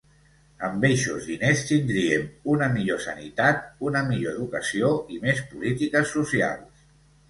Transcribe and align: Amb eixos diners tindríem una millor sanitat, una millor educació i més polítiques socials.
Amb 0.67 0.87
eixos 0.87 1.27
diners 1.31 1.61
tindríem 1.73 2.25
una 2.55 2.71
millor 2.79 3.05
sanitat, 3.05 3.63
una 3.93 4.05
millor 4.11 4.43
educació 4.43 4.93
i 5.19 5.25
més 5.29 5.49
polítiques 5.55 6.21
socials. 6.21 6.95